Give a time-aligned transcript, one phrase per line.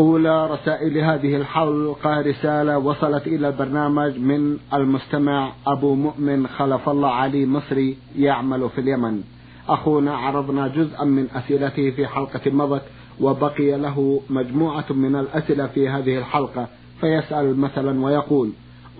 [0.00, 7.46] أولى رسائل هذه الحلقة رسالة وصلت إلى البرنامج من المستمع أبو مؤمن خلف الله علي
[7.46, 9.22] مصري يعمل في اليمن.
[9.68, 12.82] أخونا عرضنا جزءا من أسئلته في حلقة مضت
[13.20, 16.68] وبقي له مجموعة من الأسئلة في هذه الحلقة.
[17.00, 18.50] فيسأل مثلا ويقول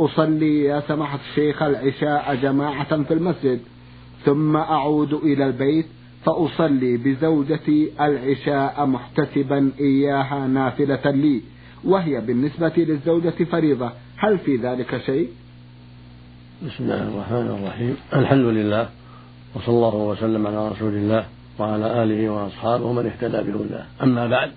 [0.01, 3.61] أصلي يا سماحة الشيخ العشاء جماعة في المسجد
[4.25, 5.87] ثم أعود إلى البيت
[6.25, 11.41] فأصلي بزوجتي العشاء محتسبا إياها نافلة لي
[11.85, 13.91] وهي بالنسبة للزوجة فريضة.
[14.17, 15.29] هل في ذلك شيء؟
[16.67, 17.97] بسم الله الرحمن الرحيم.
[18.15, 18.89] الحمد لله
[19.55, 21.27] وصلى الله وسلم على رسول الله
[21.59, 23.85] وعلى آله وأصحابه ومن اهتدى بهداه.
[24.03, 24.51] أما بعد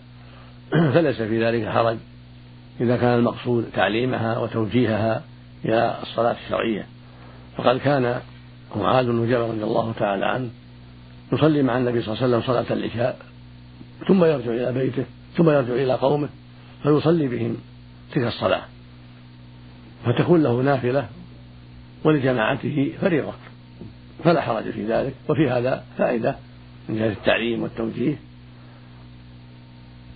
[0.93, 1.97] فليس في ذلك حرج.
[2.81, 5.23] إذا كان المقصود تعليمها وتوجيهها
[5.65, 6.85] إلى الصلاة الشرعية.
[7.57, 8.19] فقد كان
[8.75, 10.49] معاذ بن جبل رضي الله تعالى عنه
[11.31, 13.19] يصلي مع النبي صلى الله عليه وسلم صلاة العشاء
[14.07, 15.05] ثم يرجع إلى بيته
[15.37, 16.29] ثم يرجع إلى قومه
[16.83, 17.57] فيصلي بهم
[18.11, 18.63] تلك الصلاة.
[20.05, 21.07] فتكون له نافلة
[22.03, 23.33] ولجماعته فريضة
[24.23, 25.13] فلا حرج في ذلك.
[25.29, 26.35] وفي هذا فائدة
[26.89, 28.15] من جهة التعليم والتوجيه.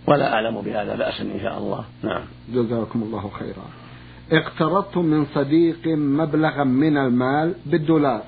[0.07, 1.85] ولا أعلم بهذا بأسا إن شاء الله.
[2.03, 2.23] نعم.
[2.53, 3.65] جزاكم الله خيرا.
[4.31, 8.23] اقترضت من صديق مبلغا من المال بالدولار.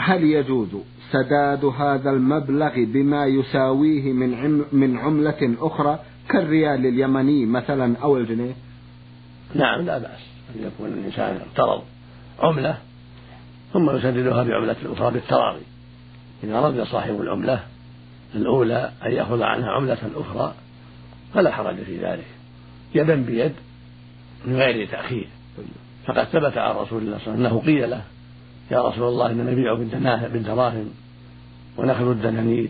[0.00, 0.68] هل يجوز
[1.10, 5.98] سداد هذا المبلغ بما يساويه من من عملة أخرى
[6.28, 8.52] كالريال اليمني مثلا أو الجنيه؟
[9.54, 10.20] نعم لا بأس.
[10.54, 11.82] أن يكون الإنسان اقترض
[12.40, 12.78] عملة
[13.72, 15.62] ثم يسددها بعملة أخرى بالتراضي.
[16.44, 17.64] إذا رضي صاحب العملة
[18.34, 20.54] الأولى أن يأخذ عنها عملة أخرى
[21.34, 22.26] فلا حرج في ذلك.
[22.94, 23.52] يدا بيد
[24.46, 25.28] من غير تأخير.
[26.06, 28.02] فقد ثبت عن رسول الله صلى الله عليه وسلم أنه قيل له
[28.70, 29.74] يا رسول الله إن نبيع
[30.28, 30.90] بالدراهم
[31.76, 32.68] ونأخذ الدنانير.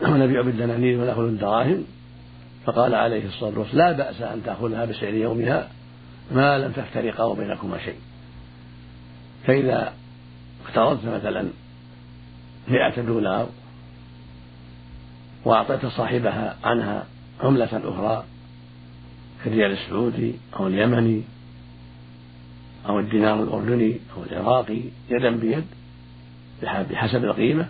[0.02, 1.84] ونبيع بالدنانير ونأخذ الدراهم.
[2.64, 5.68] فقال عليه الصلاة والسلام لا بأس أن تأخذها بسعر يومها
[6.32, 7.98] ما لم تفترقا وبينكما شيء.
[9.46, 9.92] فإذا
[10.66, 11.48] اقترضت مثلا
[12.68, 13.48] مئة دولار
[15.44, 17.06] وأعطيت صاحبها عنها
[17.40, 18.24] عملة أخرى
[19.44, 21.22] كالريال السعودي أو اليمني
[22.88, 25.64] أو الدينار الأردني أو العراقي يدا بيد
[26.62, 27.68] بحسب القيمة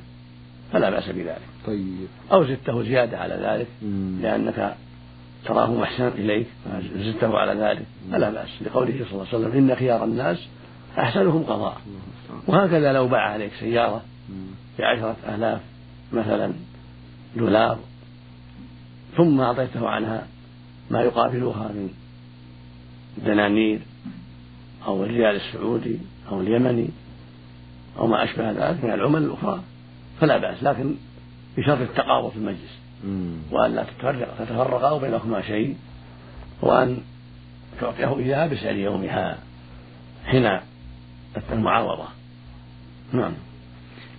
[0.72, 1.40] فلا بأس بذلك.
[1.66, 2.06] طيب.
[2.32, 4.18] أو زدته زيادة على ذلك مم.
[4.22, 4.76] لأنك
[5.44, 6.46] تراه محسنا إليك
[6.96, 8.48] زدته على ذلك فلا بأس.
[8.62, 10.48] لقوله صلى الله عليه وسلم إن خيار الناس
[10.98, 11.80] أحسنهم قضاء.
[12.46, 14.02] وهكذا لو باع عليك سيارة
[14.78, 15.60] بعشرة آلاف
[16.12, 16.52] مثلا
[17.36, 17.78] دولار
[19.16, 20.26] ثم أعطيته عنها
[20.90, 21.88] ما يقابلها من
[23.26, 23.80] دنانير
[24.86, 26.88] أو الريال السعودي أو اليمني
[27.98, 29.62] أو ما أشبه ذلك من العمل الأخرى
[30.20, 30.94] فلا بأس لكن
[31.56, 32.78] بشرط التقارب في المجلس.
[33.50, 35.76] وأن لا تتفرق تتفرقا بينكما شيء
[36.62, 36.98] وأن
[37.80, 39.38] تعطيه إياها بسعر يومها.
[40.26, 40.60] حين
[41.52, 42.08] المعاوضة.
[43.12, 43.32] نعم.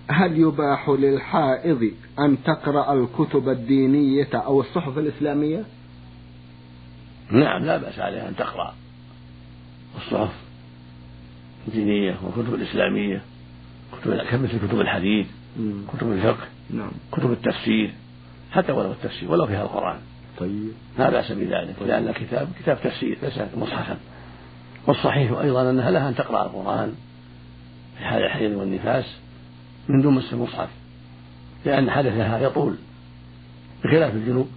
[0.08, 5.64] هل يباح للحائض أن تقرأ الكتب الدينية أو الصحف الإسلامية؟
[7.30, 8.74] نعم لا بأس عليها أن تقرأ
[9.96, 10.49] الصحف.
[11.68, 13.22] الدينية والكتب الإسلامية
[14.02, 15.26] كتب مثل كتب الحديث
[15.92, 16.90] كتب الفقه نعم.
[17.12, 17.90] كتب التفسير
[18.52, 19.98] حتى ولو التفسير ولو فيها القرآن.
[20.38, 20.72] طيب.
[20.98, 21.88] لا بأس بذلك طيب.
[21.88, 23.96] لأن الكتاب كتاب تفسير ليس مصحفا.
[24.86, 26.94] والصحيح أيضا أنها لها أن تقرأ القرآن
[27.98, 29.04] في حال الحيض والنفاس
[29.88, 30.68] من دون مس المصحف
[31.64, 32.76] لأن حدثها يطول
[33.84, 34.48] بخلاف الجنوب.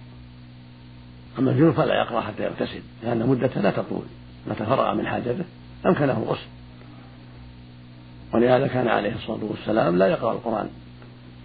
[1.38, 4.04] أما الجنوب فلا يقرأ حتى يغتسل لأن مدته لا تطول
[4.46, 5.44] متى فرغ من حاجته
[5.86, 6.53] أمكنه الغسل.
[8.34, 10.68] ولهذا كان عليه الصلاة والسلام لا يقرأ القرآن.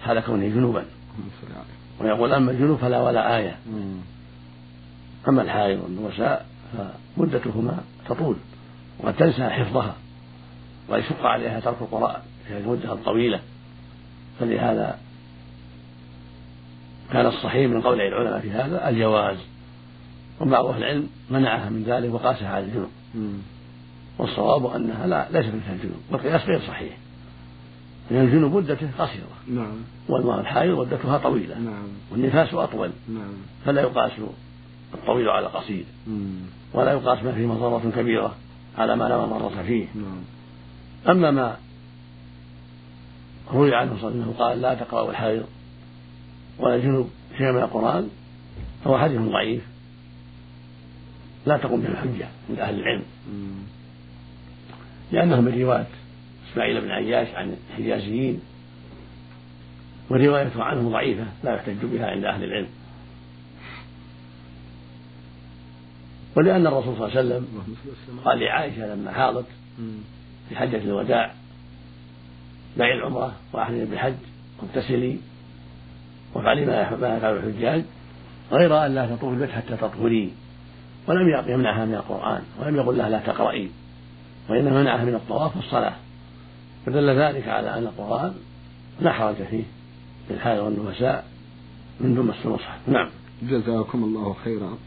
[0.01, 0.85] حال كونه جنوبا.
[1.99, 3.57] ويقول أما الجنوب فلا ولا آية.
[5.27, 6.45] أما الحائض والنساء
[7.17, 7.77] فمدتهما
[8.09, 8.35] تطول
[8.99, 9.95] وقد تنسى حفظها
[10.89, 13.39] ويشق عليها ترك القرآن في المدة الطويلة.
[14.39, 14.97] فلهذا
[17.11, 19.37] كان الصحيح من قول العلماء في هذا الجواز.
[20.41, 22.89] وبعض أهل العلم منعها من ذلك وقاسها على الجنوب.
[24.19, 26.97] والصواب أنها لا ليست مثل الجنوب والقياس غير صحيح.
[28.11, 29.37] لأن الجنوب مدته قصيرة.
[29.47, 29.77] نعم.
[30.09, 31.59] والمراه الحائض مدتها طويلة.
[31.59, 31.87] نعم.
[32.11, 32.91] والنفاس أطول.
[33.09, 33.33] نعم.
[33.65, 34.11] فلا يقاس
[34.93, 35.85] الطويل على القصير
[36.73, 38.35] ولا يقاس ما فيه مضرة كبيرة
[38.77, 39.85] على ما لا مضرة فيه.
[39.95, 40.21] نعم.
[41.09, 41.57] أما ما
[43.53, 45.45] روي عنه صلى الله عليه وسلم قال لا تقرأوا الحائض
[46.59, 48.09] ولا الجنوب شيئا من القرآن
[48.83, 49.61] فهو حديث ضعيف.
[51.45, 53.03] لا تقوم به الحجة عند أهل العلم.
[55.11, 55.87] لأنه من رواية
[56.51, 58.41] إسماعيل بن عياش عن الحجازيين
[60.09, 62.67] وروايته عنه ضعيفة لا يحتج بها عند أهل العلم.
[66.35, 67.47] ولأن الرسول صلى الله عليه وسلم
[68.25, 69.45] قال لعائشة لما حاضت
[70.49, 71.33] في حجة الوداع
[72.77, 74.13] دعي العمرة وأحرمي بالحج
[74.61, 75.17] واغتسلي
[76.33, 77.83] وافعلي ما يفعل الحجاج
[78.51, 80.31] غير أن لا تطوف البيت حتى تطهري
[81.07, 83.69] ولم يمنعها من القرآن ولم يقل لها لا تقرأي.
[84.49, 85.93] وإنما منعها من الطواف والصلاة
[86.85, 88.33] فدل ذلك على أن القرآن
[89.01, 89.63] لا حرج فيه
[90.27, 91.25] في الحال والنفساء
[91.99, 92.79] من دون مس المصحف.
[92.87, 93.09] نعم.
[93.43, 94.77] جزاكم الله خيرا.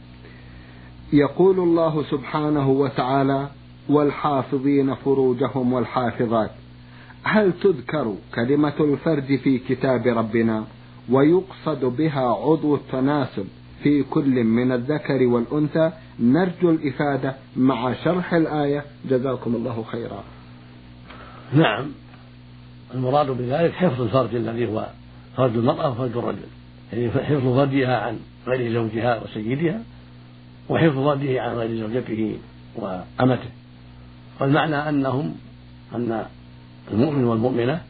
[1.12, 3.48] يقول الله سبحانه وتعالى
[3.88, 6.50] والحافظين فروجهم والحافظات
[7.22, 10.64] هل تذكر كلمة الفرج في كتاب ربنا
[11.10, 13.44] ويقصد بها عضو التناسل
[13.82, 15.92] في كل من الذكر والأنثى.
[16.20, 18.84] نرجو الإفادة مع شرح الآية.
[19.10, 20.24] جزاكم الله خيرا.
[21.52, 21.84] نعم.
[22.94, 24.86] المراد بذلك حفظ الفرج الذي هو
[25.36, 26.38] فرج المرأة وفرج الرجل.
[26.92, 29.82] يعني حفظ فرجها عن غير زوجها وسيدها
[30.68, 32.38] وحفظ فرجه عن غير زوجته
[32.76, 33.50] وأمته.
[34.40, 35.34] والمعنى أنهم
[35.94, 36.24] أن
[36.92, 37.80] المؤمن والمؤمنة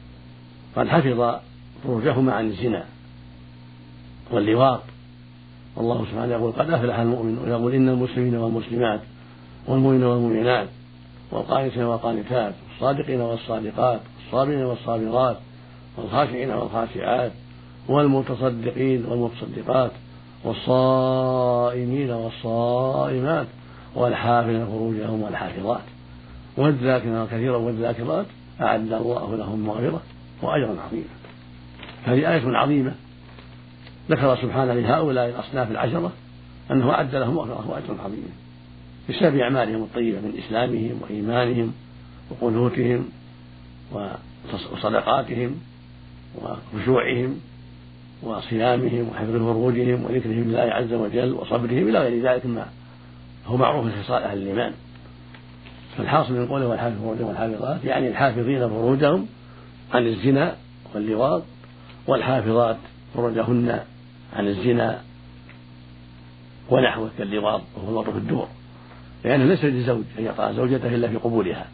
[0.77, 1.41] قد حفظ
[1.85, 2.85] فروجهما عن الزنا
[4.31, 4.83] واللواط.
[5.77, 9.01] والله سبحانه يقول قد أفلح المؤمن ويقول إن المسلمين والمسلمات
[9.69, 10.69] والمؤمنين والمؤمنات
[11.31, 15.37] والقانتين والقانتات والصادقين والصادقات والصابرين والصابرات
[15.97, 17.33] والخاشعين والخاشعات
[17.89, 19.91] والمتصدقين والمتصدقات
[20.45, 23.47] والصائمين والصائمات
[23.95, 25.83] والحافظين فروجهم والحافظات
[26.57, 28.27] والذاكرين كثيرا والذاكرات
[28.61, 30.03] أعد الله لهم مغفرة
[30.43, 31.05] وأجرا عظيما.
[32.05, 32.95] هذه آية عظيمة.
[34.13, 36.13] ذكر سبحانه لهؤلاء الأصناف العشرة
[36.71, 38.29] أنه أعد لهم مغفرة وأجرا عظيما
[39.09, 41.73] بسبب أعمالهم الطيبة من إسلامهم وإيمانهم
[42.31, 43.09] وقنوتهم
[44.73, 45.57] وصدقاتهم
[46.43, 47.41] وخشوعهم
[48.23, 52.67] وصيامهم وحفظ فروجهم وذكرهم لله عز وجل وصبرهم إلى غير ذلك ما
[53.47, 54.73] هو معروف في أهل الإيمان
[55.97, 59.27] فالحاصل من قوله والحافظون والحافظات يعني الحافظين فروجهم
[59.93, 60.57] عن الزنا
[60.95, 61.43] واللواط
[62.07, 62.77] والحافظات
[63.15, 63.81] فروجهن
[64.37, 65.01] عن الزنا
[66.71, 68.49] ونحوه كاللواط وهو الوط في الدور.
[69.25, 71.67] لأنه ليس للزوج أن يطأ زوجته إلا في قبولها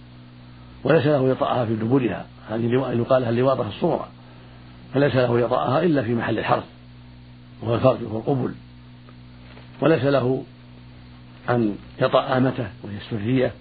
[0.85, 2.27] وليس له يطأها في دبرها.
[2.51, 4.09] هذه يقال لها اللواطة الصغرى
[4.95, 6.65] فليس له يطأها إلا في محل الحرث
[7.63, 8.55] وهو الفرج وهو القبل
[9.81, 10.45] وليس له
[11.51, 13.53] أن يطأ آمته وهي السرية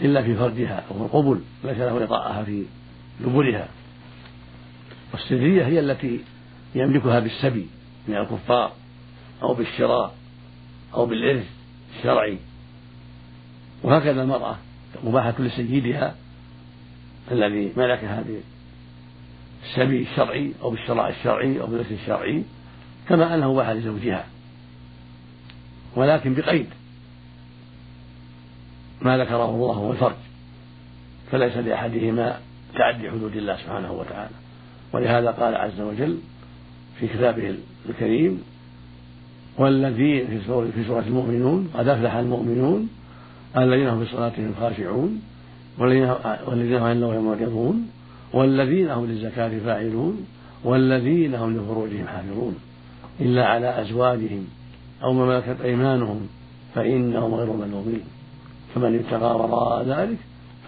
[0.00, 2.64] إلا في فرجها وهو القبل ليس له يطأها في
[3.20, 3.68] دبرها.
[5.12, 6.20] والسرية هي التي
[6.74, 7.66] يملكها بالسبي.
[8.08, 8.72] من الكفار
[9.42, 10.14] أو بالشراء
[10.94, 11.46] أو بالإرث
[11.96, 12.38] الشرعي.
[13.82, 14.56] وهكذا المرأة
[15.04, 16.14] مباحة لسيدها
[17.30, 18.24] الذي ملكها
[19.62, 22.44] بالسبي الشرعي أو بالشراء الشرعي أو بالإرث الشرعي
[23.08, 24.24] كما أنه مباح لزوجها
[25.96, 26.66] ولكن بقيد
[29.02, 30.16] ما ذكره الله هو الفرج.
[31.30, 32.40] فليس لأحدهما
[32.74, 34.34] تعدي حدود الله سبحانه وتعالى.
[34.92, 36.18] ولهذا قال عز وجل
[37.00, 37.54] في كتابه
[37.88, 38.42] الكريم
[39.58, 42.88] والذين في سورة, في سورة المؤمنون قد أفلح المؤمنون
[43.56, 45.22] الذين هم في صلاتهم خاشعون
[45.78, 46.04] والذين
[46.74, 47.88] هم عن اللغو معرضون
[48.32, 50.26] والذين هم للزكاة فاعلون
[50.64, 52.56] والذين هم لفروجهم حافظون.
[53.20, 54.46] إلا على أزواجهم
[55.02, 56.28] أو ما ملكت أيمانهم
[56.74, 58.02] فإنهم غير ملومين.
[58.74, 60.18] فمن ابتغى وراء ذلك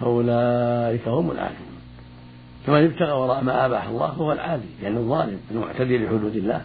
[0.01, 1.74] فأولئك هم العادون
[2.67, 6.65] فمن ابتغى وراء ما أباح الله فهو العادي يعني الظالم المعتدي لحدود الله.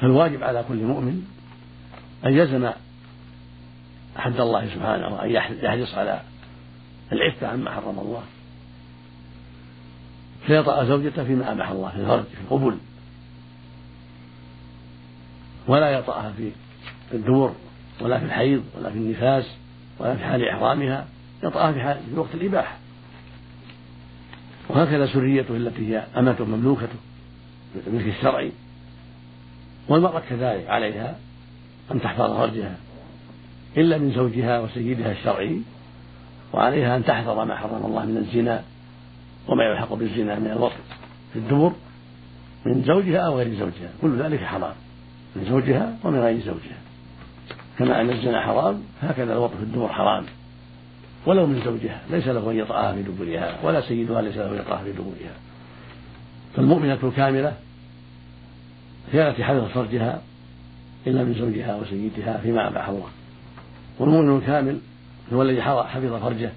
[0.00, 1.22] فالواجب على كل مؤمن
[2.26, 2.70] أن يلزم
[4.16, 5.30] حد الله سبحانه وأن
[5.62, 6.20] يحرص على
[7.12, 8.22] العفة عما حرم الله.
[10.46, 12.78] فيطأ زوجته فيما أباح الله في الفرج في القبل
[15.68, 16.52] ولا يطأها في
[17.16, 17.54] الدور
[18.00, 19.44] ولا في الحيض ولا في النفاس
[19.98, 21.06] ولا في حال إحرامها
[21.42, 22.76] يطأها في, حال في وقت الإباحة.
[24.68, 26.98] وهكذا سريته التي هي أمته مملوكته
[27.74, 28.52] بالملك الشرعي.
[29.88, 31.18] والمرأة كذلك عليها
[31.92, 32.76] أن تحفظ فرجها
[33.76, 35.60] إلا من زوجها وسيدها الشرعي
[36.52, 38.62] وعليها أن تحفظ ما حرم الله من الزنا
[39.48, 40.76] وما يلحق بالزنا من الوطن
[41.32, 41.72] في الدبر
[42.66, 43.90] من زوجها أو غير زوجها.
[44.02, 44.74] كل ذلك حرام
[45.36, 46.78] من زوجها ومن غير زوجها.
[47.78, 50.24] كما أن الزنا حرام هكذا الوطء في الدبر حرام.
[51.26, 54.84] ولو من زوجها ليس له أن يطأها في دبرها ولا سيدها ليس له أن يطأها
[54.84, 55.34] في دبرها.
[56.56, 57.56] فالمؤمنة الكاملة
[59.12, 60.22] كانت حفظ فرجها
[61.06, 63.08] إلا من زوجها وسيدها فيما أباح الله.
[63.98, 64.78] والمؤمن الكامل
[65.32, 66.52] هو الذي حفظ فرجه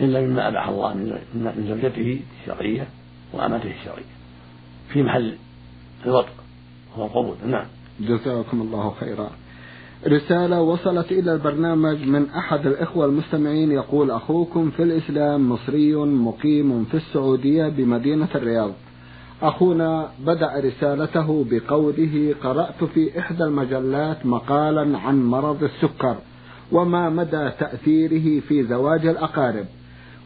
[0.00, 0.94] إلا مما أباح الله
[1.34, 2.86] من زوجته الشرعية
[3.32, 4.12] وأمته الشرعية.
[4.88, 5.36] في محل
[6.06, 6.32] الوطء
[6.96, 7.36] هو القبول.
[7.46, 7.66] نعم.
[8.00, 9.30] جزاكم الله خيرا.
[10.06, 13.72] رسالة وصلت إلى البرنامج من أحد الإخوة المستمعين.
[13.72, 18.70] يقول أخوكم في الإسلام مصري مقيم في السعودية بمدينة الرياض.
[19.42, 26.16] أخونا بدأ رسالته بقوله قرأت في إحدى المجلات مقالا عن مرض السكر
[26.72, 29.66] وما مدى تأثيره في زواج الأقارب.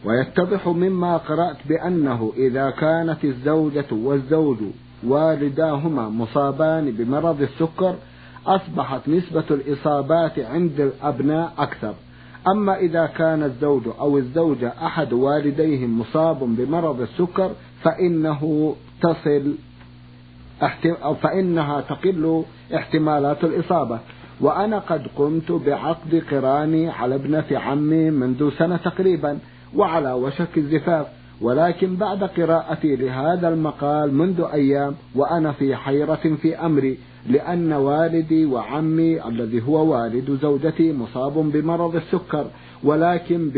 [0.05, 4.57] ويتضح مما قرأت بأنه إذا كانت الزوجة والزوج
[5.03, 7.95] والداهما مصابان بمرض السكر
[8.47, 11.93] أصبحت نسبة الإصابات عند الأبناء أكثر.
[12.47, 17.51] أما إذا كان الزوج أو الزوجة أحد والديهم مصاب بمرض السكر
[17.83, 19.55] فإنه تصل
[20.85, 22.43] أو فإنها تقل
[22.75, 23.99] احتمالات الإصابة.
[24.41, 29.39] وأنا قد قمت بعقد قراني على ابنة عمي منذ سنة تقريبا
[29.75, 31.07] وعلى وشك الزفاف.
[31.41, 36.97] ولكن بعد قراءتي لهذا المقال منذ أيام وأنا في حيرة في أمري.
[37.27, 42.47] لأن والدي وعمي الذي هو والد زوجتي مصاب بمرض السكر
[42.83, 43.49] ولكن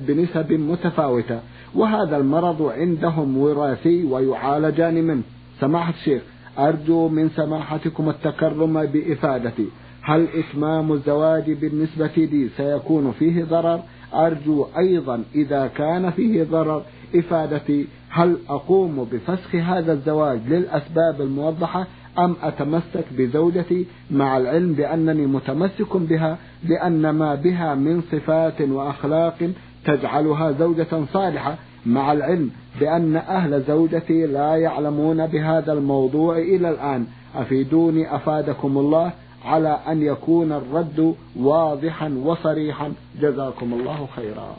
[0.00, 1.40] بنسب متفاوتة
[1.74, 5.22] وهذا المرض عندهم وراثي ويعالجان منه.
[5.60, 6.22] سماحة الشيخ
[6.58, 9.66] أرجو من سماحتكم التكرم بإفادتي.
[10.02, 13.80] هل إتمام الزواج بالنسبة لي سيكون فيه ضرر؟
[14.14, 16.82] أرجو أيضا إذا كان فيه ضرر
[17.16, 17.86] إفادتي.
[18.08, 21.86] هل أقوم بفسخ هذا الزواج للأسباب الموضحة؟
[22.18, 29.50] أم أتمسك بزوجتي مع العلم بأنني متمسك بها لأن ما بها من صفات وأخلاق
[29.84, 32.50] تجعلها زوجة صالحة مع العلم
[32.80, 37.06] بأن أهل زوجتي لا يعلمون بهذا الموضوع إلى الآن.
[37.34, 39.12] أفيدوني أفادكم الله
[39.44, 42.92] على أن يكون الرد واضحا وصريحا.
[43.20, 44.56] جزاكم الله خيرا.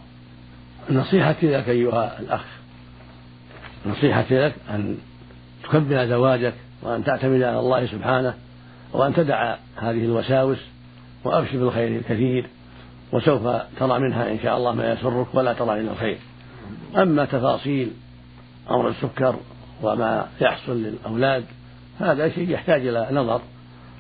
[0.90, 2.46] نصيحتي لك أيها الأخ.
[3.86, 4.98] نصيحتي لك أن
[5.64, 8.34] تكبر زواجك وأن تعتمد على الله سبحانه
[8.94, 10.58] وأن تدع هذه الوساوس
[11.24, 12.48] وأبشر بالخير الكثير
[13.12, 13.48] وسوف
[13.80, 16.18] ترى منها إن شاء الله ما يسرك ولا ترى إلا الخير.
[16.98, 17.92] أما تفاصيل
[18.72, 19.36] أمر السكر
[19.82, 21.44] وما يحصل للأولاد
[22.00, 23.42] هذا شيء يحتاج إلى نظر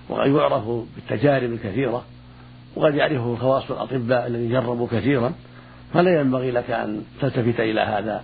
[0.10, 0.64] وقد يعرف
[0.96, 2.04] بالتجارب الكثيرة
[2.76, 5.34] وقد يعرفه خواص الأطباء الذين جربوا كثيرا.
[5.94, 8.24] فلا ينبغي لك أن تلتفت إلى هذا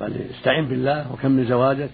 [0.00, 1.90] بل استعن بالله وكمل زواجك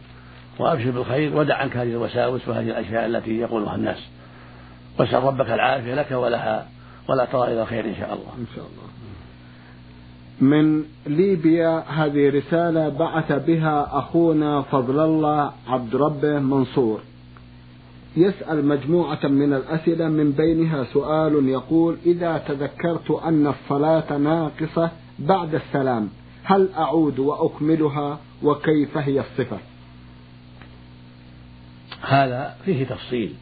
[0.59, 3.99] وأبشر بالخير ودع عنك هذه الوساوس وهذه الأشياء التي يقولها الناس.
[4.99, 6.67] وأسأل ربك العافية لك ولها
[7.09, 8.33] ولا ترى إلى خير إن شاء الله.
[8.39, 8.87] إن شاء الله.
[10.41, 17.01] من ليبيا هذه رسالة بعث بها أخونا فضل الله عبد ربه منصور.
[18.17, 26.09] يسأل مجموعة من الأسئلة من بينها سؤال يقول إذا تذكرت أن الصلاة ناقصة بعد السلام
[26.45, 29.59] هل أعود وأكملها؟ وكيف هي الصفة؟
[32.03, 33.35] هذا فيه تفصيل.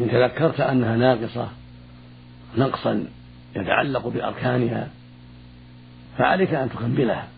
[0.00, 1.48] إن تذكرت أنها ناقصة
[2.58, 3.06] نقصا
[3.56, 4.88] يتعلق بأركانها
[6.18, 7.28] فعليك أن تكملها.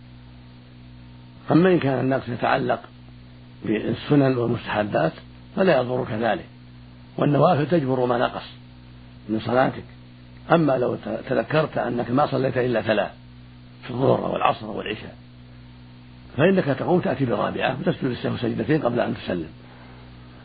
[1.51, 2.81] أما إن كان النقص يتعلق
[3.65, 5.13] بالسنن والمستحبات
[5.57, 6.47] فلا يضرك ذلك.
[7.19, 8.45] والنوافل تجبر ما نقص
[9.29, 9.85] من صلاتك.
[10.53, 10.97] أما لو
[11.29, 13.11] تذكرت أنك ما صليت إلا ثلاث
[13.83, 15.17] في الظهر والعصر والعشاء
[16.37, 19.49] فإنك تقوم تأتي بالرابعة وتسجد السهو سجدتين قبل أن تسلم.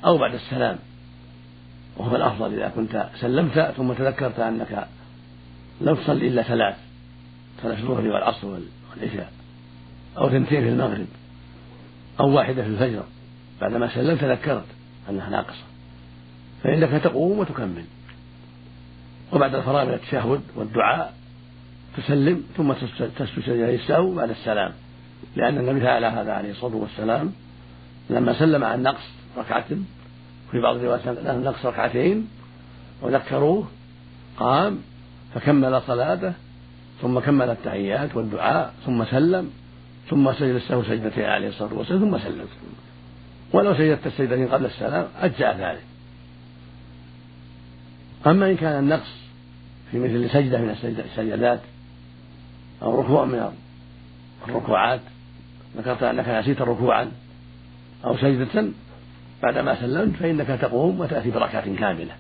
[0.06, 0.77] أو بعد السلام.
[1.98, 4.88] وهو الأفضل إذا كنت سلمت ثم تذكرت أنك
[5.82, 6.75] لم تصلي إلا ثلاث
[7.63, 9.32] ثلاث الظهر والعصر والعشاء
[10.18, 11.08] أو ثنتين في المغرب
[12.20, 13.04] أو واحدة في الفجر.
[13.62, 14.66] بعدما سلمت تذكرت
[15.10, 15.63] أنها ناقصة.
[16.63, 17.86] فإنك تقوم وتكمل.
[19.34, 21.13] وبعد الفراغ من التشهد والدعاء
[21.98, 24.74] تسلم ثم تسجد السهو بعد السلام.
[25.36, 27.34] لأن النبي فعل هذا عليه الصلاة والسلام
[28.10, 29.65] لما سلم عن نقص ركعة.
[30.51, 32.27] في بعض الروايات نقص ركعتين
[33.01, 33.67] وذكروه
[34.38, 34.79] قام
[35.36, 36.34] فكمل صلاته
[37.01, 39.51] ثم كمل التحيات والدعاء ثم سلم
[40.10, 42.46] ثم سجد السهو سجدتين عليه الصلاة والسلام ثم سلم.
[43.53, 45.84] ولو سجدت السجدتين قبل السلام أجزأ ذلك.
[48.27, 49.13] أما إن كان النقص
[49.91, 50.70] في مثل سجدة من
[51.06, 51.60] السجدات
[52.82, 53.51] أو ركوع من
[54.48, 55.00] الركوعات
[55.77, 57.12] ذكرت أنك نسيت ركوعا
[58.06, 58.67] أو سجدة
[59.44, 62.15] بعدما سلمت فإنك تقوم وتأتي بركعة كاملة.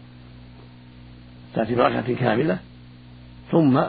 [1.55, 2.57] تأتي بركعة كاملة
[3.51, 3.81] ثم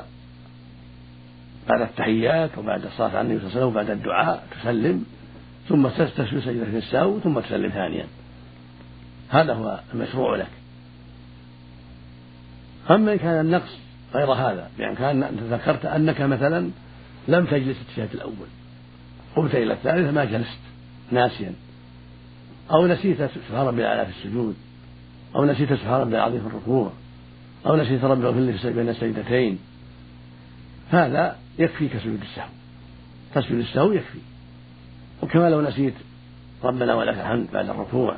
[1.68, 5.04] بعد التحيات وبعد الصلاة على النبي صلى الله عليه وسلم وبعد الدعاء تسلم
[5.68, 8.06] ثم تسجد سجدة السهو ثم تسلم ثانيا.
[9.28, 10.50] هذا هو المشروع لك.
[12.90, 13.78] أما إن كان النقص
[14.14, 16.70] غير هذا يعني كان ذكرت أنك مثلا
[17.28, 18.49] لم تجلس التشهد الأول.
[19.37, 20.58] قمت إلى الثالثة ما جلست
[21.11, 21.52] ناسيا.
[22.71, 24.55] أو نسيت سبحان ربي الأعلى في السجود
[25.37, 26.93] أو نسيت سبحان ربي العظيم في الركوع
[27.67, 29.59] أو نسيت ربي اغفر بين السجدتين.
[30.91, 32.49] هذا يكفيك سجود السهو.
[33.35, 34.19] تسجد السهو يكفي.
[35.23, 35.95] وكما لو نسيت
[36.65, 38.17] ربنا ولك الحمد بعد الركوع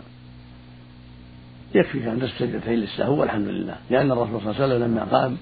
[1.75, 5.37] يكفيك أن تسجد سجدتين للسهو والحمد لله لأن الرسول صلى الله عليه وسلم لما قام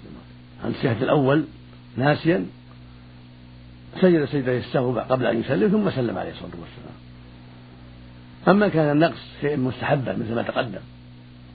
[0.64, 1.44] عن الشهد الأول
[1.96, 2.46] ناسيا
[4.00, 7.07] سجد سجدتي السهو قبل أن يسلم ثم سلم عليه الصلاة والسلام.
[8.48, 10.80] أما كان النقص شيء مستحبا مثل ما تقدم.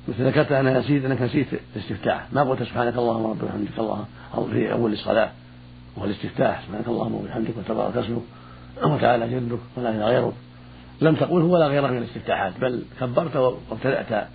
[0.07, 2.27] مثل ذكرت أنا نسيت أنك نسيت الاستفتاح.
[2.33, 4.05] ما قلت سبحانك اللهم ربنا وبحمدك الله.
[4.33, 5.31] أو في أول الصلاة.
[5.95, 6.63] وهو الاستفتاح.
[6.67, 8.21] سبحانك اللهم وبحمدك وتبارك اسمك
[8.83, 10.33] وتعالى جدك ولا إله غيرك.
[11.01, 12.59] لم تقوله ولا غيره من الاستفتاحات.
[12.59, 14.27] بل كبرت وابتدأت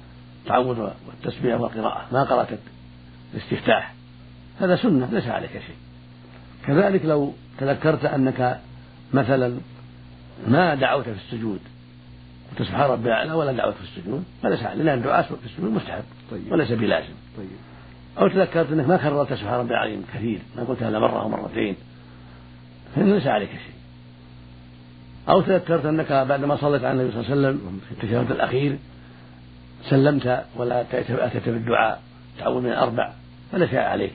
[0.42, 2.06] التعوذ والتسبيح والقراءة.
[2.12, 2.48] ما قرأت
[3.34, 3.94] الاستفتاح.
[4.60, 5.08] هذا سنة.
[5.12, 5.76] ليس عليك شيء.
[6.66, 8.60] كذلك لو تذكرت أنك
[9.14, 9.58] مثلا
[10.48, 11.60] ما دعوت في السجود.
[12.58, 16.52] سبحان ربي الأعلى ولا دعوت في السجود فليس عليك لأن الدعاء في السجود مستحب طيب.
[16.52, 17.14] وليس بلازم.
[17.36, 17.48] طيب.
[18.18, 21.76] أو تذكرت أنك ما كررت سبحان ربي العظيم كثير ما قلتها إلا مرة أو مرتين.
[22.96, 23.78] فإن ليس عليك شيء.
[25.28, 28.78] أو تذكرت أنك بعدما صليت على النبي صلى الله عليه وسلم في التشهد الأخير
[29.90, 32.02] سلمت ولا أتيت بالدعاء
[32.38, 33.12] تعود من الأربع.
[33.52, 34.12] فلا شيء عليك.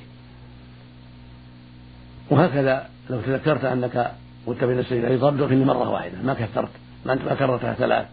[2.29, 4.11] وهكذا لو تذكرت أنك
[4.47, 6.21] قلت بين السجدتين رب لي مرة واحدة.
[6.23, 6.69] ما كثرت.
[7.05, 8.05] ما أنت ما كررتها ثلاث.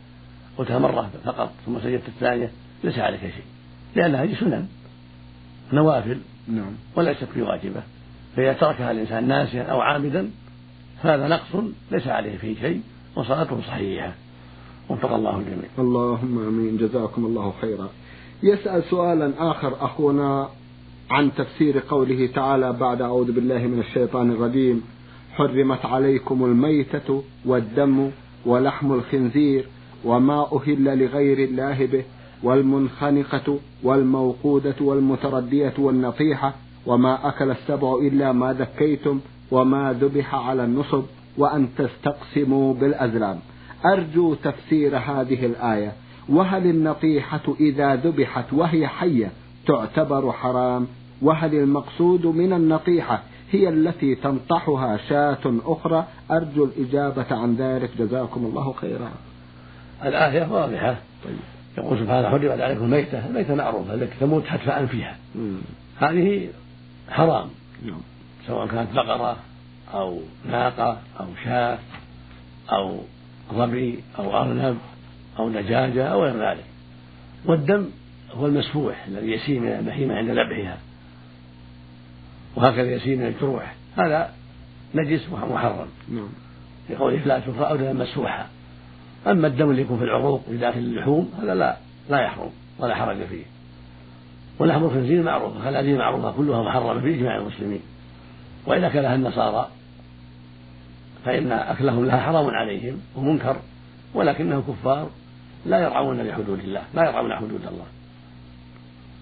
[0.61, 2.51] قلتها مرة فقط ثم سجدت الثانية
[2.85, 3.45] ليس عليك شيء.
[3.97, 4.67] لأن هذه سنن
[5.73, 6.19] نوافل.
[6.49, 6.73] نعم.
[6.97, 7.83] وليست بواجبة
[8.37, 10.31] فإذا تركها الإنسان ناسيا أو عامدا
[11.03, 12.81] فهذا نقص ليس عليه فيه شيء
[13.17, 14.13] وصلاته صحيحة.
[14.89, 15.69] وفق الله الجميع.
[15.79, 16.77] اللهم آمين.
[16.77, 17.89] جزاكم الله خيرا.
[18.43, 20.49] يسأل سؤالا آخر أخونا
[21.11, 24.83] عن تفسير قوله تعالى بعد أعوذ بالله من الشيطان الرجيم
[25.35, 28.11] حرمت عليكم الميتة والدم
[28.47, 29.65] ولحم الخنزير
[30.05, 32.05] وما أهل لغير الله به
[32.43, 36.55] والمنخنقة والموقودة والمتردية والنطيحة
[36.87, 41.03] وما أكل السبع إلا ما ذكيتم وما ذبح على النصب
[41.39, 43.39] وأن تستقسموا بالأزلام.
[43.85, 45.93] أرجو تفسير هذه الآية.
[46.29, 49.33] وهل النطيحة إذا ذبحت وهي حية
[49.67, 50.87] تعتبر حرام؟
[51.23, 57.91] وهل المقصود من النطيحة هي التي تنطحها شاة أخرى؟ أرجو الإجابة عن ذلك.
[57.99, 59.11] جزاكم الله خيرا.
[60.05, 60.97] الآية واضحة.
[61.25, 61.37] طيب.
[61.79, 65.17] يقول سبحانه حرمت عليكم الميتة الميتة معروفة التي تموت حتفاء فيها.
[65.99, 66.49] هذه
[67.11, 67.49] حرام.
[67.87, 68.01] نعم.
[68.47, 69.37] سواء كانت بقرة
[69.95, 71.79] أو ناقة أو شاة
[72.73, 73.01] أو
[73.55, 74.79] ظبي أو أرنب
[75.39, 76.65] أو دجاجة أو غير ذلك.
[77.47, 77.87] والدم
[78.35, 80.79] هو المسفوح الذي يسيل من البهيمة عند ذبحها.
[82.57, 83.75] وهكذا يسيل من الجروح.
[83.97, 84.31] هذا
[84.95, 86.29] نجس محرم نعم.
[86.91, 88.47] لقوله لا تفرى أو دما مسفوحا.
[89.27, 91.77] أما الدم اللي يكون في العروق في داخل اللحوم هذا لا
[92.11, 93.45] لا يحرم ولا حرج فيه.
[94.59, 97.81] ولحم الخنزير معروف الخنازير معروفة كلها محرمة بإجماع المسلمين.
[98.67, 99.69] وإذا كانها النصارى
[101.25, 103.57] فإن أكلهم لها حرام عليهم ومنكر
[104.15, 105.11] ولكنهم كفار
[105.67, 107.87] لا يرعون لحدود الله لا يرعون حدود الله.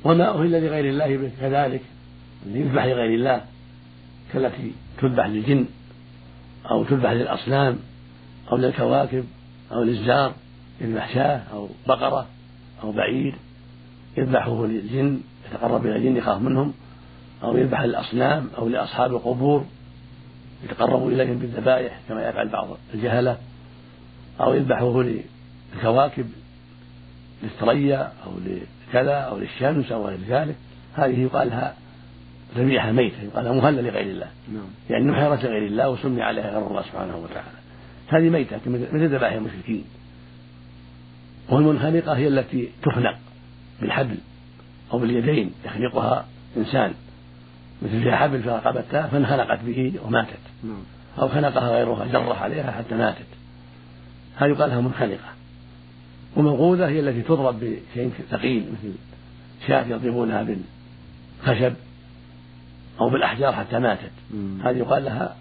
[0.04, 1.82] وما أهل لغير الله كذلك
[2.46, 3.40] اللي يذبح لغير الله
[4.32, 5.66] كالتي تذبح للجن
[6.70, 7.78] أو تذبح للأصنام
[8.52, 9.24] أو للكواكب.
[9.72, 10.32] أو للزار
[10.80, 12.26] يذبح شاة أو بقرة
[12.82, 13.34] أو بعير
[14.16, 16.74] يذبحه للجن يتقرب إلى الجن يخاف منهم
[17.42, 19.64] أو يذبح للأصنام أو لأصحاب القبور
[20.64, 23.38] يتقرب إليهم بالذبائح كما يفعل بعض الجهلة
[24.40, 26.26] أو يذبحه للكواكب
[27.42, 30.54] للثريا أو لكذا أو للشمس أو غير ذلك.
[30.94, 31.74] هذه يقال لها
[32.56, 34.28] ذبيحة ميتة يقال لها مهلة لغير الله.
[34.52, 34.66] نعم.
[34.90, 37.57] يعني نحرت لغير الله وسمي عليها غير الله سبحانه وتعالى.
[38.08, 39.84] هذه ميتة مثل ذبائح المشركين
[41.48, 43.18] والمنخنقة هي التي تخنق
[43.80, 44.16] بالحبل
[44.92, 46.94] أو باليدين يخنقها إنسان.
[47.82, 50.38] مثل فيها حبل في رقبتها فانخنقت به وماتت.
[50.64, 50.82] نعم.
[51.18, 53.26] أو خنقها غيرها جرح عليها حتى ماتت.
[54.36, 55.28] هذه يقال لها منخنقة
[56.36, 58.92] وموقوذة هي التي تضرب بشيء ثقيل مثل
[59.66, 60.46] شاة يضربونها
[61.42, 61.74] بالخشب
[63.00, 64.10] أو بالأحجار حتى ماتت.
[64.64, 65.36] هذه يقال لها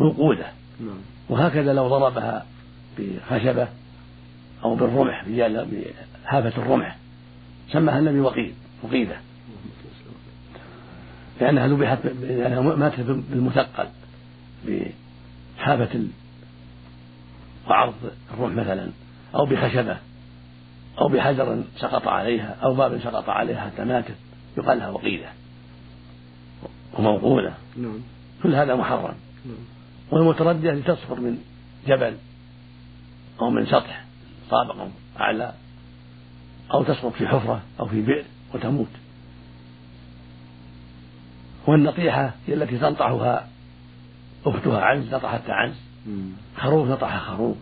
[0.00, 0.46] موقوذة
[0.80, 1.00] نعم.
[1.28, 2.46] وهكذا لو ضربها
[2.98, 3.68] بخشبة
[4.64, 6.96] أو بالرمح بحافة الرمح
[7.72, 9.16] سماها النبي وقيد وقيدة.
[11.40, 13.88] لأنها ذبحت لأنها ماتت بالمثقل
[14.66, 16.06] بحافة
[17.68, 17.94] وعرض
[18.34, 18.90] الرمح مثلا
[19.34, 19.96] أو بخشبة
[21.00, 24.14] أو بحجر سقط عليها أو باب سقط عليها حتى ماتت
[24.58, 25.28] يقال لها وقيدة
[26.98, 28.00] وموقولة نعم.
[28.42, 29.14] كل هذا محرم.
[29.46, 29.77] نعم.
[30.10, 31.38] والمتردية لتسقط من
[31.86, 32.16] جبل
[33.40, 34.04] أو من سطح
[34.50, 34.86] طابق
[35.20, 35.52] أعلى
[36.74, 38.88] أو تسقط في حفرة أو في بئر وتموت.
[41.66, 43.48] والنطيحة هي التي تنطحها
[44.46, 45.74] أختها عنز نطحتها عنز.
[46.56, 47.56] خروف نطح خروف.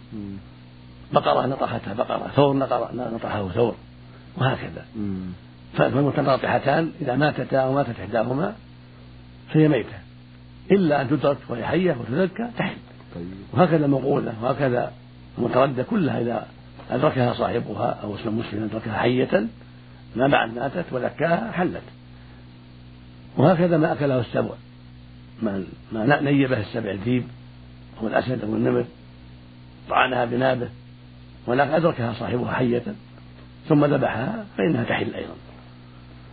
[1.13, 2.57] بقرة نطحتها بقرة ثور
[3.15, 3.75] نطحه ثور
[4.37, 4.85] وهكذا.
[5.75, 8.55] فالمتناطحتان إذا ماتتا أو ماتت إحداهما
[9.53, 9.99] فهي ميتة.
[10.71, 12.77] إلا أن تدرك وهي حية وتزكى تحل.
[13.15, 13.25] طيب.
[13.53, 14.93] وهكذا الموقولة وهكذا
[15.39, 16.47] المتردة كلها إذا
[16.91, 19.47] أدركها صاحبها أو اسم مسلم أدركها حية
[20.17, 21.83] ما بعد ماتت وذكاها حلت.
[23.37, 24.55] وهكذا ما أكله السبع.
[25.43, 27.25] ما ما نيبه السبع الذيب
[28.03, 28.85] أو الأسد أو النمر
[29.89, 30.69] طعنها بنابه
[31.47, 32.83] ولكن أدركها صاحبها حية
[33.69, 35.35] ثم ذبحها فإنها تحل أيضا.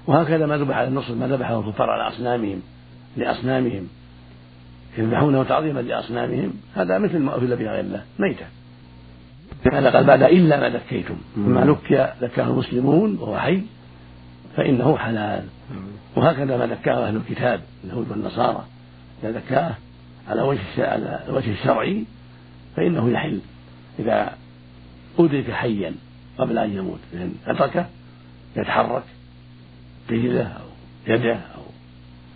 [0.08, 2.62] وهكذا ما ذبح على النصر ما ذبحه الكفار على أصنامهم
[3.18, 3.88] لأصنامهم.
[4.98, 6.54] يذبحونه تعظيما لأصنامهم.
[6.76, 8.04] هذا مثل ما أهل بغير الله.
[8.20, 8.46] ميتة.
[9.74, 11.16] هذا قال بعد إلا ما ذكيتم.
[11.36, 13.62] ما ذكي ذكاه المسلمون وهو حي
[14.58, 15.44] فإنه حلال.
[16.16, 18.66] وهكذا ما ذكاه أهل الكتاب اليهود والنصارى.
[19.24, 19.76] إذا ذكاه
[20.30, 22.04] على وجه على الوجه الشرعي
[22.76, 23.40] فإنه يحل.
[24.00, 24.34] إذا
[25.20, 25.96] أدرك حيا
[26.38, 27.86] قبل أن يموت لأن أدركه
[28.56, 29.04] يتحرك
[30.10, 30.66] بيده أو
[31.08, 31.63] يده أو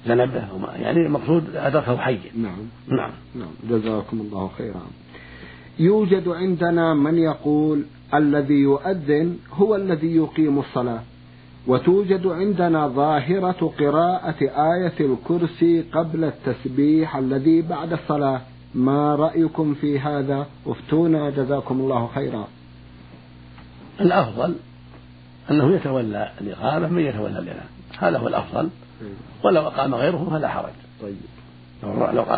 [0.05, 2.19] ما يعني المقصود أدركه حيا.
[2.35, 2.57] نعم.
[2.87, 3.11] نعم.
[3.35, 3.49] نعم.
[3.69, 4.81] جزاكم الله خيرا.
[5.79, 7.83] يوجد عندنا من يقول
[8.13, 11.01] الذي يؤذن هو الذي يقيم الصلاة.
[11.67, 18.41] وتوجد عندنا ظاهرة قراءة آية الكرسي قبل التسبيح الذي بعد الصلاة.
[18.75, 22.47] ما رأيكم في هذا؟ افتونا جزاكم الله خيرا.
[24.01, 24.55] الأفضل
[25.51, 27.65] أنه يتولى الإقامة من يتولى الإمام
[27.99, 28.69] هذا هو الأفضل.
[29.43, 30.73] ولو أقام غيره فلا حرج.
[31.01, 31.15] طيب.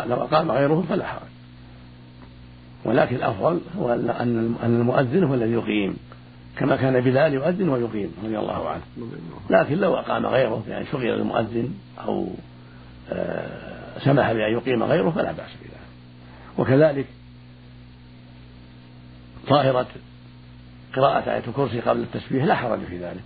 [0.06, 1.28] لو أقام غيره فلا حرج.
[2.84, 5.96] ولكن الأفضل هو أن المؤذن هو الذي يقيم
[6.56, 8.82] كما كان بلال يؤذن ويقيم رضي الله عنه.
[9.50, 12.28] لكن لو أقام غيره يعني شغل المؤذن أو
[13.12, 15.80] آه، سمح بأن يقيم غيره فلا بأس بذلك.
[16.58, 17.06] وكذلك
[19.46, 19.86] ظاهرة
[20.96, 23.22] قراءة آية الكرسي قبل التسبيح لا حرج في ذلك.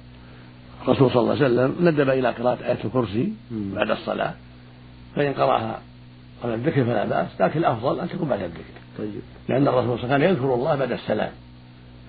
[0.82, 4.34] الرسول صلى الله عليه وسلم ندب إلى قراءة آية الكرسي بعد الصلاة.
[5.16, 5.80] فإن قرأها
[6.42, 8.74] قبل الذكر فلا بأس لكن الأفضل أن تكون بعد الذكر.
[8.98, 9.10] طيب.
[9.48, 11.30] لأن الرسول صلى الله عليه وسلم كان يذكر الله بعد السلام.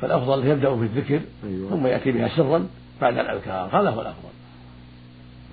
[0.01, 1.69] فالأفضل يبدأ بالذكر أيوة.
[1.69, 2.67] ثم يأتي بها سرا
[3.01, 3.81] بعد الأذكار.
[3.81, 4.29] هذا هو الأفضل.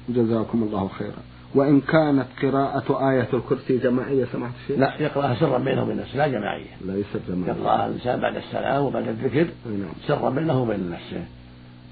[0.09, 1.23] جزاكم الله خيرا.
[1.55, 6.29] وإن كانت قراءة آية الكرسي جماعية سمعت الشيخ؟ لا يقرأها سرا بينه وبين نفسه لا
[6.29, 6.77] جماعية.
[6.85, 7.53] ليست جماعية.
[7.53, 9.93] يقرأها الإنسان بعد السلام وبعد الذكر نعم.
[10.07, 11.25] سرا بينه وبين نفسه.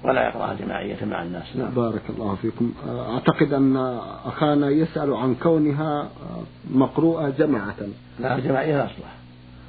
[0.03, 1.55] ولا يقرأها جماعية مع الناس.
[1.55, 1.69] نعم.
[1.69, 2.73] بارك الله فيكم.
[2.89, 3.77] أعتقد أن
[4.25, 6.09] أخانا يسأل عن كونها
[6.71, 7.75] مقروءة جماعة.
[8.19, 9.11] لا جماعية لا أصلح.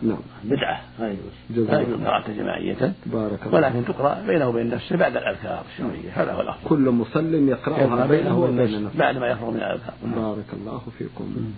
[0.03, 0.19] نعم.
[0.45, 1.69] بدعة لا يجوز.
[1.71, 2.93] لا يجوز قراءة جماعية.
[3.07, 6.11] بارك الله ولكن تقرأ بينه وبين نفسه بعد الأذكار الشرعية.
[6.15, 9.95] هذا هو الأفضل كل مصل يقرأها بينه وبين نفسه بعد ما يفرغ من الأذكار.
[10.17, 11.53] بارك الله فيكم.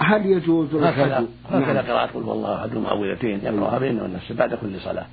[0.00, 1.86] هل يجوز هكذا هكذا نعم.
[1.86, 5.06] قراءة قل هو الله أحد المعوذتين يقرأها بينه وبين نفسه بعد كل صلاة.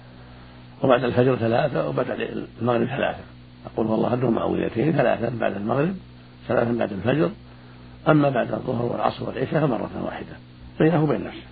[0.85, 2.07] وبعد الفجر ثلاثة وبعد
[2.61, 3.23] المغرب ثلاثة.
[3.73, 5.95] أقول والله أحد المعوذتين ثلاثا بعد المغرب
[6.47, 7.29] ثلاثا بعد الفجر.
[8.07, 10.37] أما بعد الظهر والعصر والعشاء فمرة واحدة
[10.79, 11.47] بينه وبين نفسه.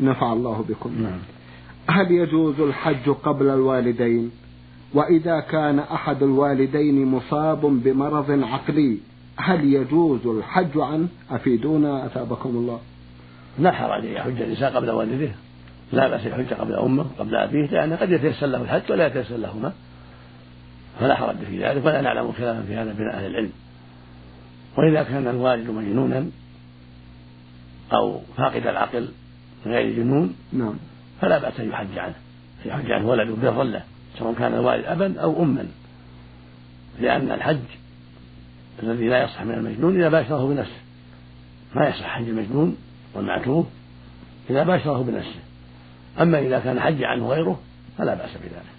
[0.00, 1.02] نفع الله بكم.
[1.02, 1.18] نعم.
[1.86, 4.30] هل يجوز الحج قبل الوالدين؟
[4.94, 8.98] وإذا كان أحد الوالدين مصاب بمرض عقلي
[9.36, 12.80] هل يجوز الحج عنه؟ أفيدونا أثابكم الله.
[13.58, 15.30] لا حرج أن يحج الإنسان قبل والده.
[15.92, 19.72] لا بأس يحج قبل أمه قبل أبيه لأن قد يتيسر له الحج ولا يتيسر لهما.
[21.00, 23.52] فلا حرج في ذلك ولا نعلم خلافا في هذا بين أهل العلم.
[24.78, 26.26] وإذا كان الوالد مجنونا
[27.92, 29.08] أو فاقد العقل
[29.66, 30.74] غير جنون نعم.
[31.20, 32.14] فلا بأس أن يحج عنه
[32.66, 33.82] يحج عنه ولده برا له
[34.18, 35.66] سواء كان الوالد أبا أو أما.
[37.00, 37.58] لأن الحج
[38.82, 40.80] الذي لا يصح من المجنون إذا باشره بنفسه.
[41.74, 42.76] ما يصح حج المجنون
[43.14, 43.66] والمعتوه
[44.50, 45.40] إذا باشره بنفسه.
[46.20, 47.60] أما إذا كان حج عنه غيره
[47.98, 48.72] فلا بأس بذلك.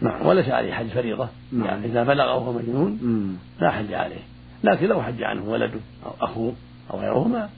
[0.00, 1.28] نعم وليس عليه حج فريضة.
[1.52, 1.66] نعم.
[1.66, 4.20] يعني إذا بلغ وهو مجنون لا حج عليه.
[4.64, 6.52] لكن لو حج عنه ولده أو أخوه
[6.90, 7.48] أو غيرهما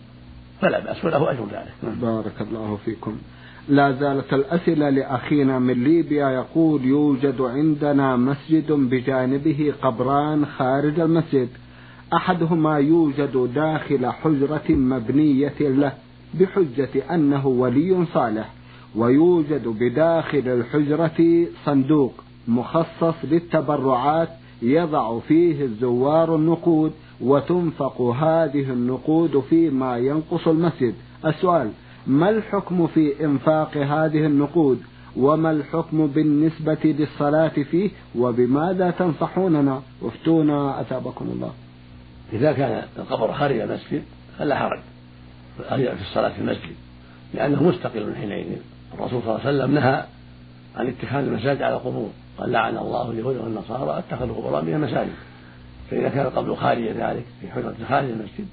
[0.61, 1.95] فلا بأس وله أجر ذلك.
[2.01, 3.19] بارك الله فيكم.
[3.69, 11.49] لا زالت الأسئلة لأخينا من ليبيا يقول يوجد عندنا مسجد بجانبه قبران خارج المسجد.
[12.13, 15.93] أحدهما يوجد داخل حجرة مبنية له
[16.35, 18.49] بحجة أنه ولي صالح.
[18.99, 22.15] ويوجد بداخل الحجرة صندوق
[22.49, 24.29] مخصص للتبرعات
[24.63, 30.95] يضع فيه الزوار النقود وتنفق هذه النقود فيما ينقص المسجد.
[31.27, 31.71] السؤال
[32.07, 34.83] ما الحكم في إنفاق هذه النقود؟
[35.17, 41.53] وما الحكم بالنسبة للصلاة فيه؟ وبماذا تنصحوننا؟ افتونا أتابكم الله.
[42.33, 44.03] إذا كان القبر خارج المسجد
[44.39, 44.81] فلا حرج.
[45.69, 46.75] في الصلاة في المسجد
[47.35, 48.59] لأنه مستقل حينئذ.
[48.95, 50.05] الرسول صلى الله عليه وسلم نهى
[50.77, 52.11] عن اتخاذ المساجد على القبور.
[52.39, 55.13] قال لعن الله اليهود والنصارى اتخذوا قبورا من المساجد.
[55.91, 58.47] فإذا كان القبر خارج ذلك في حجرة خارج المسجد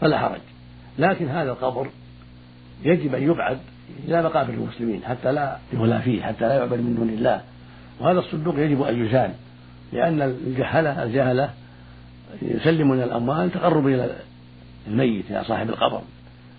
[0.00, 0.40] فلا حرج.
[0.98, 1.88] لكن هذا القبر
[2.84, 3.58] يجب أن يبعد
[4.08, 7.40] إلى مقابر المسلمين حتى لا يغلى فيه حتى لا يعبد من دون الله.
[8.00, 9.30] وهذا الصندوق يجب أن يزال
[9.92, 11.50] لأن الجهلة الجهلة
[12.42, 14.16] يسلمون الأموال تقرب إلى
[14.86, 16.00] الميت إلى صاحب القبر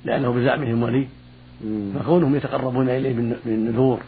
[0.05, 1.07] لأنه بزعمهم ولي.
[1.99, 3.13] فكونهم يتقربون إليه
[3.45, 4.03] بالنذور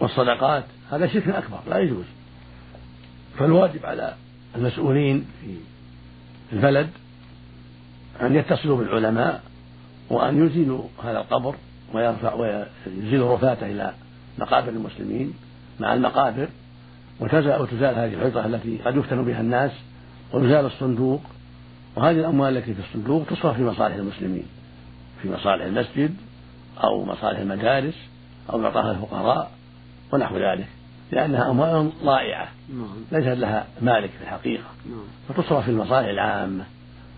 [0.00, 2.04] والصدقات هذا شرك أكبر لا يجوز.
[3.38, 4.14] فالواجب على
[4.56, 5.26] المسؤولين
[6.50, 6.88] في البلد
[8.20, 9.42] أن يتصلوا بالعلماء
[10.10, 11.54] وأن يزيلوا هذا القبر
[11.94, 13.94] ويرفع ويزيلوا رفاته إلى
[14.38, 15.34] مقابر المسلمين
[15.80, 16.48] مع المقابر.
[17.20, 19.72] وتزال هذه الحجرة التي قد يفتن بها الناس
[20.32, 21.20] ويزال الصندوق.
[21.96, 24.46] وهذه الأموال التي في الصندوق تصرف في مصالح المسلمين.
[25.22, 26.14] في مصالح المسجد
[26.84, 27.94] أو مصالح المدارس
[28.52, 29.50] أو يعطاها الفقراء
[30.12, 30.66] ونحو ذلك
[31.12, 32.96] لأنها أموال ضائعة نعم.
[33.12, 35.04] ليست لها مالك في الحقيقة نعم.
[35.28, 36.64] فتصرف في المصالح العامة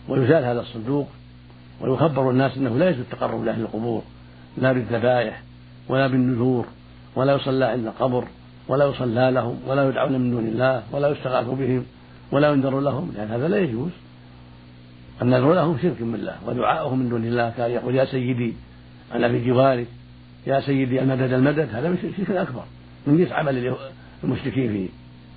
[0.09, 1.09] ويزال هذا الصندوق
[1.81, 4.03] ويخبر الناس أنه لا يجوز التقرب لأهل القبور
[4.59, 5.43] لا بالذبائح
[5.89, 6.67] ولا بالنذور
[7.17, 8.25] ولا يصلى عند القبر
[8.69, 11.85] ولا يصلى لهم ولا يدعون من دون الله ولا يستغاث بهم
[12.33, 13.91] ولا ينذر لهم لأن هذا لا يجوز
[15.23, 17.53] النذر لهم شرك بالله ودعاؤهم من دون الله.
[17.57, 18.55] كان يقول يا سيدي
[19.15, 19.87] أنا في جوارك.
[20.47, 21.69] يا سيدي المدد المدد.
[21.75, 22.65] هذا شرك أكبر
[23.07, 23.77] من جنس عمل
[24.25, 24.89] المشركين في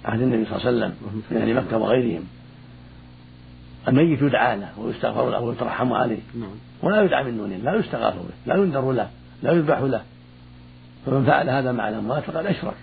[0.05, 0.93] عهد النبي صلى الله عليه وسلم
[1.31, 2.23] من أهل مكة وغيرهم.
[3.87, 6.19] الميت يدعى له ويستغفر له ويترحم عليه.
[6.83, 9.09] ولا يدعى من دون الله لا يستغاث به لا ينذر له
[9.43, 10.01] لا يذبح له.
[11.05, 12.75] فمن فعل هذا مع الأموات فقد أشرك.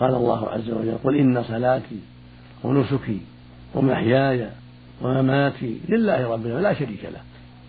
[0.00, 2.00] قال الله عز وجل قل إن صلاتي
[2.64, 3.20] ونسكي
[3.74, 4.48] ومحياي
[5.02, 7.20] ومماتي لله رب العالمين لا شريك له.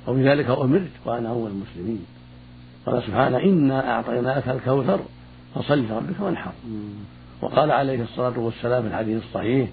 [0.08, 2.06] وبذلك أمرت وأنا أول المسلمين.
[2.86, 5.00] قال سبحانه إنا أعطيناك الكوثر
[5.56, 6.52] فصل لربك وانحر.
[7.42, 9.70] وقال عليه الصلاة والسلام في الحديث الصحيح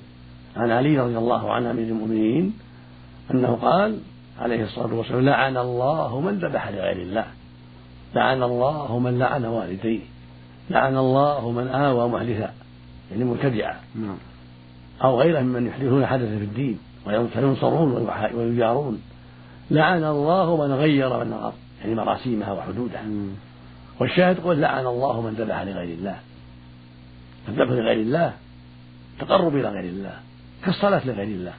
[0.57, 2.55] عن علي رضي الله عنه أمير المؤمنين
[3.31, 3.99] أنه قال
[4.39, 7.27] عليه الصلاة والسلام لعن الله من ذبح لغير الله
[8.15, 10.01] لعن الله من لعن والديه
[10.71, 12.53] لعن الله من آوى محدثا
[13.11, 14.17] يعني مبتدعا نعم.
[15.05, 16.79] أو غيره ممن يحدثون حدثا في الدين.
[17.07, 19.03] وينصرون ويجارون.
[19.71, 23.05] لعن الله من غير من الأرض يعني مراسيمها وحدودها.
[24.01, 26.19] والشاهد قل لعن الله من ذبح لغير الله.
[27.49, 28.33] الذبح لغير الله
[29.19, 30.15] تقرب إلى غير الله
[30.65, 31.55] كالصلاة لغير الله.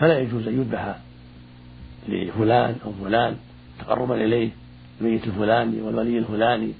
[0.00, 0.96] فلا يجوز أن يذبح
[2.08, 3.36] لفلان أو فلان
[3.78, 4.50] تقربا إليه
[5.00, 6.72] الميت الفلاني والولي الفلاني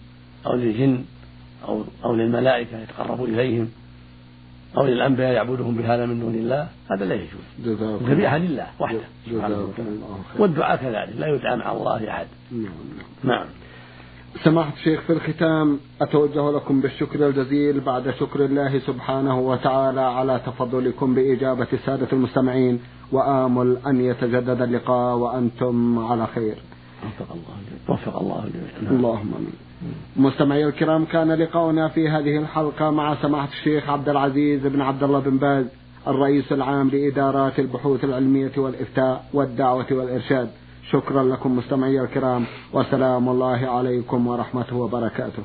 [0.47, 1.05] أو للجن
[1.69, 3.71] أو أو للملائكة يتقرب إليهم.
[4.77, 7.77] أو للأنبياء يعبدهم بهذا من دون الله هذا لا يجوز.
[8.01, 9.01] الذبيحة لله وحده
[10.39, 12.27] والدعاء كذلك لا يدعى مع الله أحد.
[12.53, 13.37] نعم, نعم.
[13.37, 13.47] نعم.
[14.45, 21.15] سماحة الشيخ في الختام أتوجه لكم بالشكر الجزيل بعد شكر الله سبحانه وتعالى على تفضلكم
[21.15, 22.81] بإجابة السادة المستمعين
[23.13, 26.57] وآمل أن يتجدد اللقاء وأنتم على خير.
[27.07, 27.57] وفق الله
[27.89, 28.45] وفق الله
[28.91, 29.66] اللهم آمين.
[30.17, 35.19] مستمعي الكرام كان لقاؤنا في هذه الحلقة مع سماحة الشيخ عبد العزيز بن عبد الله
[35.21, 35.67] بن باز
[36.07, 40.51] الرئيس العام لإدارات البحوث العلمية والإفتاء والدعوة والإرشاد.
[40.91, 45.43] شكرا لكم مستمعي الكرام وسلام الله عليكم ورحمته وبركاته